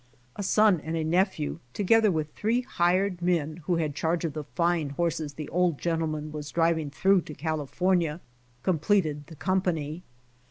A 0.35 0.41
son 0.41 0.79
and 0.79 0.97
a 0.97 1.03
nephew, 1.03 1.59
together 1.73 2.11
with 2.11 2.33
three 2.33 2.61
hired 2.61 3.21
men 3.21 3.57
who 3.65 3.75
had 3.75 3.93
charge 3.93 4.25
of 4.25 4.33
the 4.33 4.45
fine 4.45 4.89
horses 4.89 5.35
the 5.35 5.47
old 5.49 5.77
gentleman 5.77 6.31
was 6.31 6.49
driving 6.49 6.89
through 6.89 7.21
to 7.21 7.35
California, 7.35 8.19
completed 8.63 9.27
the 9.27 9.35
company. 9.35 10.01